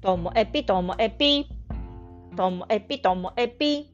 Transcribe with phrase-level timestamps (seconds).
[0.00, 1.48] ともえぴともえぴ。
[2.36, 3.92] ともえぴともえぴ。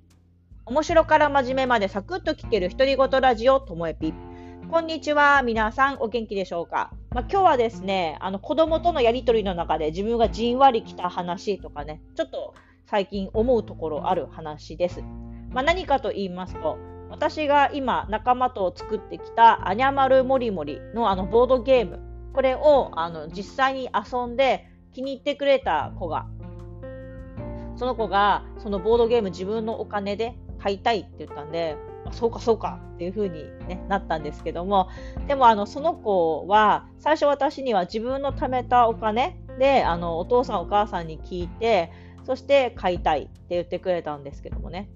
[0.67, 4.13] 面白から真面目までサクッと聞ける独り言ラジオともえぴ。
[4.71, 5.43] こんにちは。
[5.43, 12.53] 皆さんお元気でしょうか、まあ、今日はですね、あの子供とのやりとりの中で自分がじんわりきた話とかね、ちょっと
[12.85, 15.01] 最近思うところある話です。
[15.53, 16.77] まあ、何かと言いますと、
[17.09, 22.01] 私が今仲間と作ってきたアニャマルモリモリのあのボードゲーム、
[22.35, 26.27] これをあの実際に遊んで気に入ってくれた子が、
[27.77, 31.77] その子がそのボードゲーム自分のお金で買いたいって言ったんで、
[32.13, 34.89] そうかそうかっていう風に、ね、なったんですけども、
[35.27, 41.91] でもあのその子は最初私には自分の貯めたお金であのお父さんお母さんに聞いて、
[42.25, 44.89] そして買いたいって言ってくれたんですけどもね。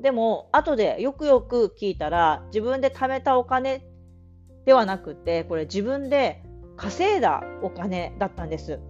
[0.00, 3.84] でも後でよくよく聞いたら自分で貯めたお金
[4.64, 6.42] ではなくてこれ自分で
[6.76, 8.80] 稼いだお金だったんです。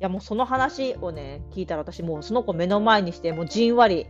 [0.00, 4.06] いやもうその話をね聞いたら私もうその子目の前にしてもうじんわり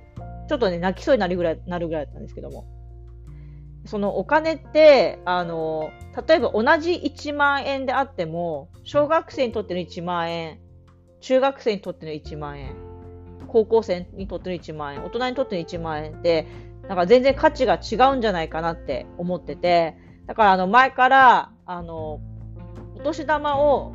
[0.48, 2.66] ちょっとね泣きそうになるぐらいなるぐらいだったんですけども。
[3.86, 5.90] そのお金ってあの
[6.28, 10.58] 例えば同じ1万円であっても小学生にとっての1万円
[11.22, 12.76] 中学生にとっての1万円
[13.48, 16.46] 高校生にとっての1万円大人にとっての1万円って
[16.88, 19.96] なんか全然価値が違うんじゃないかなって思ってて。
[20.30, 22.20] だからあの前からあの
[22.94, 23.92] お年玉を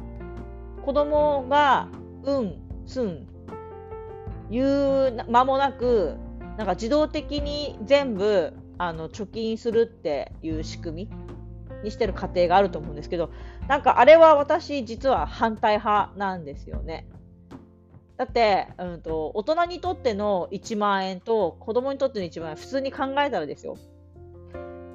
[0.86, 1.88] 子供が
[2.24, 3.28] うんすん
[4.52, 6.18] 言う間もなく
[6.58, 13.32] なんか自動的に全部あの貯金するっていう仕組みにしてる家庭があると思うんですけど
[13.68, 17.08] なんかあれは私実は反対派なんですよね。
[18.18, 23.78] だって、うんと、大人にとっての1万円と子供にとっての1万円普通に考えたらですよ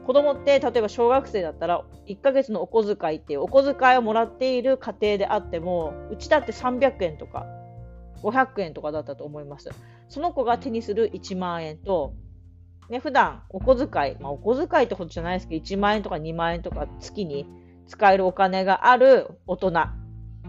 [0.06, 7.46] 子供って例えば小学生だったら1ヶ月のお小遣いっていうお小遣いをもらっている家庭であってもうちだって300円とか
[8.22, 9.70] 500円とかだったと思います。
[10.08, 12.14] その子が手にする1万円と
[12.88, 17.46] ね普段お小遣い、まあ、お小遣いってことじゃないですけど1万円とか2万円とか月に
[17.86, 19.70] 使えるお金がある大人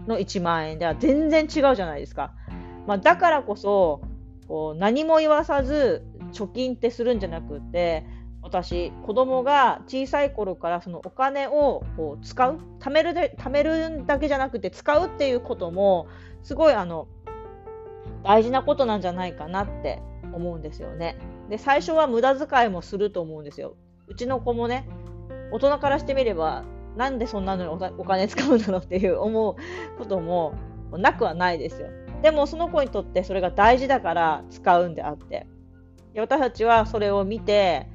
[0.06, 2.34] の1万円では全然違うじゃないですか。
[2.86, 4.00] まあ、だからこそ
[4.48, 8.04] こう何も言わさず貯金ってするんじゃなくて
[8.52, 16.06] 私子供が小さい頃からそのお金をこう使う貯めるで貯めるだけじゃなくて使うっていうことも
[16.42, 17.08] すごいあの
[18.22, 20.02] 大事なことなんじゃないかなって
[20.34, 21.16] 思うんですよね。
[21.48, 23.74] で最初は無駄遣いもすると思うんですよ。
[24.06, 24.86] うちの子もね
[25.50, 26.64] 大人からしてみれば
[26.96, 29.56] なんでそんなのにお金使うんだろうっていう思う
[29.98, 30.54] ことも
[30.92, 31.88] なくはないですよ。
[32.20, 35.46] でもその子にとってそれが大事だから使うんであって
[36.14, 37.88] 私たちはそれを見て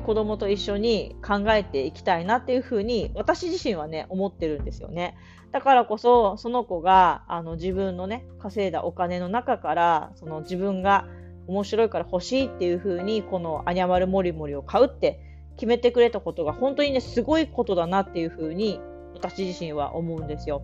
[0.00, 5.16] 子供と一緒に考えていきたいなっていうふうに私自身はね思ってるんですよね
[5.52, 11.06] だからこそその子があの自分のね稼いだお金の中からその自分が
[11.46, 15.20] 面白いから欲しいっていうふうにこのアニャマルモリモリを買うって
[15.56, 18.80] 決めてくれたことが本当にねすごいことだなっていうふうに
[19.14, 20.62] 私自身は思うんですよ。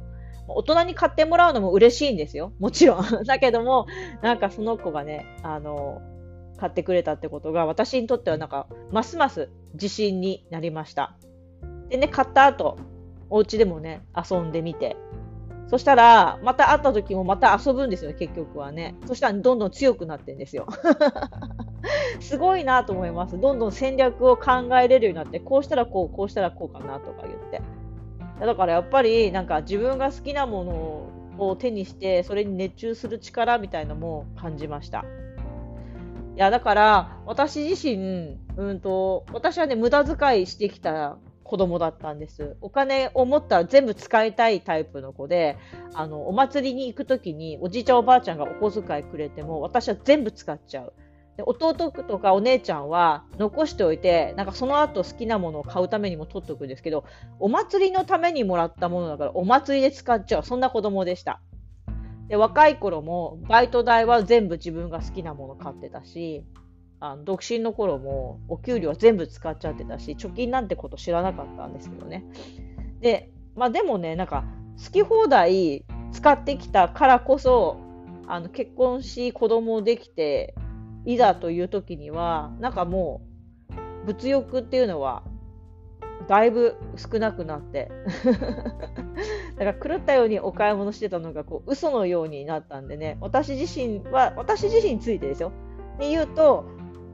[0.49, 2.53] 大人に買ってもらうのも嬉しいんですよ。
[2.59, 3.05] もちろん。
[3.27, 3.87] だけども、
[4.23, 6.01] なんかその子がね、あの、
[6.59, 11.17] 買ってくれたってことが、私にとってはなんか、ますます自信になりました。
[11.89, 12.77] でね、買った後、
[13.31, 14.97] お家でもね、遊んでみて。
[15.69, 18.95] そしたら、また会った時もまた遊ぶんですよ、結局はね。
[19.07, 20.67] そしたらどんどん強くなってんですよ。
[22.21, 23.39] すごいなと思います。
[23.39, 27.63] どんどん戦略を考えれるようになって、こうしたらこう、こうしたらこうかなとか言って。
[28.47, 30.73] だからやっぱりなんか自分が好きなもの
[31.39, 35.05] を手にしてそれに熱中する力みたいのも感じました。
[36.39, 42.57] いやだから私自身、うんと、私はね無駄遣いしてきた子供だったんです。
[42.61, 45.57] お金を持ったら全部使いたいタイプの子で、
[45.95, 50.93] あのお祭りに行く時におじいちゃんおばあちゃんがお小遣いくれても私は全部使っちゃう。
[51.37, 57.05] で弟とかお姉ちゃんは残しておいてなんかその後好きなものを買うためにも取っておくんですけど
[57.41, 61.41] お祭りのためにもらったものだからお祭りで使っちゃうそんな子供でした
[62.29, 66.45] で若い頃もバイト代は全部自分が好きなもの買ってたし
[67.01, 72.25] あの独身の頃もお給料は全部使っちゃってたし貯金なんてこと知らなかったんですけどね。
[73.01, 74.45] で,、まあ、でもねなんか
[74.85, 77.79] 好き放題使ってきたからこそ
[78.27, 80.55] あの結婚し子供できて
[81.05, 83.23] いざという時にはなんかも
[84.05, 85.23] う物欲っていうのは
[86.27, 87.91] だいぶ少なくなって。
[89.59, 95.53] だから狂ったようにお買い物してたのがこう嘘のようになったんでね私自身は私自身についてですよ
[95.99, 96.67] に言うと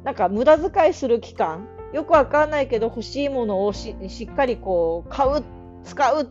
[0.04, 3.94] なんか無駄遣いする期間よくわかんないけど欲しいものをし
[4.30, 5.42] っかりこう買う
[5.84, 6.26] 使うっ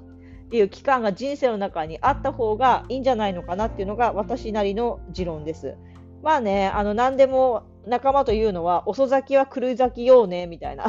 [0.50, 5.78] ていう期間が人生の中にあった方がいいんじゃないのかなっていうのが私なりの持論です。
[6.22, 10.86] まあね、あの何でも仲間というのは遅咲きは狂い咲きようねみたいな。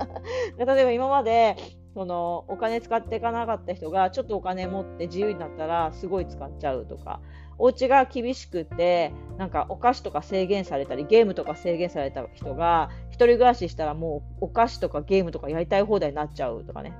[0.58, 1.56] 例えば今まで
[1.96, 7.20] そのお金使っていかなかった人がちょっとお金持って自由になったらすごい使っちゃうとか
[7.56, 16.92] お家が厳しくてなんかお菓子とか制限されたりゲームとか制限された人が1人暮らししたらもうお菓子とかゲームとかやりたい放題になっちゃうとかね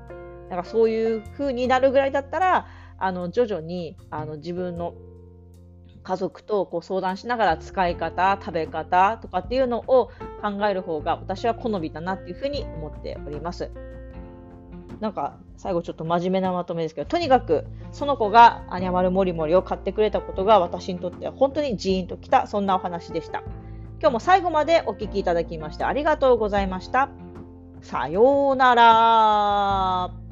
[0.49, 2.67] なんかそういう風になるぐらいだったら
[2.97, 4.95] あの徐々にあの自分の
[6.05, 10.11] 家族とこう相談しながら使い方食べ方とかっていうのを
[10.41, 13.71] 考える方が私は好みだなっていうふうに思っております。
[15.01, 23.43] なんか最後ちょっと真面目なまとめですけどとにかくその子がアニャマルモリモリを買ってくれたことが私にとっては本当にジーンときたそんなお話でした。
[24.01, 27.09] 今日も最後までお聴きいただきましてありがとうございました。
[27.81, 30.26] さようなら。